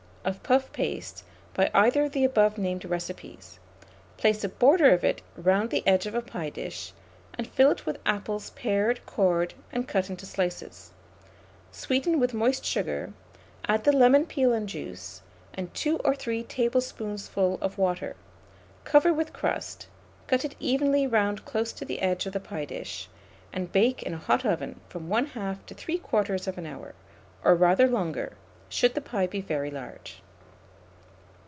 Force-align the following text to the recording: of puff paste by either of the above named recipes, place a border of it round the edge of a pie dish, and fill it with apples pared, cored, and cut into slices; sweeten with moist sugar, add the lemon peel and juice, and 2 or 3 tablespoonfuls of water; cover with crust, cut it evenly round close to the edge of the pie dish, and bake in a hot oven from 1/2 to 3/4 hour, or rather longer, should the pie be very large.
of 0.23 0.43
puff 0.43 0.71
paste 0.71 1.23
by 1.55 1.71
either 1.73 2.03
of 2.03 2.11
the 2.11 2.23
above 2.23 2.55
named 2.55 2.85
recipes, 2.85 3.57
place 4.17 4.43
a 4.43 4.47
border 4.49 4.91
of 4.93 5.03
it 5.03 5.19
round 5.35 5.71
the 5.71 5.85
edge 5.87 6.05
of 6.05 6.13
a 6.13 6.21
pie 6.21 6.51
dish, 6.51 6.93
and 7.35 7.47
fill 7.47 7.71
it 7.71 7.87
with 7.87 7.97
apples 8.05 8.51
pared, 8.51 9.03
cored, 9.07 9.55
and 9.71 9.87
cut 9.87 10.11
into 10.11 10.23
slices; 10.23 10.91
sweeten 11.71 12.19
with 12.19 12.35
moist 12.35 12.63
sugar, 12.63 13.11
add 13.65 13.83
the 13.83 13.91
lemon 13.91 14.23
peel 14.23 14.53
and 14.53 14.69
juice, 14.69 15.23
and 15.55 15.73
2 15.73 15.97
or 16.05 16.13
3 16.15 16.43
tablespoonfuls 16.43 17.59
of 17.59 17.79
water; 17.79 18.15
cover 18.83 19.11
with 19.11 19.33
crust, 19.33 19.87
cut 20.27 20.45
it 20.45 20.55
evenly 20.59 21.07
round 21.07 21.43
close 21.45 21.73
to 21.73 21.83
the 21.83 21.99
edge 21.99 22.27
of 22.27 22.33
the 22.33 22.39
pie 22.39 22.65
dish, 22.65 23.09
and 23.51 23.71
bake 23.71 24.03
in 24.03 24.13
a 24.13 24.17
hot 24.19 24.45
oven 24.45 24.79
from 24.87 25.09
1/2 25.09 25.65
to 25.65 25.73
3/4 25.73 26.63
hour, 26.67 26.93
or 27.43 27.55
rather 27.55 27.87
longer, 27.87 28.33
should 28.73 28.93
the 28.95 29.01
pie 29.01 29.27
be 29.27 29.41
very 29.41 29.69
large. 29.69 30.21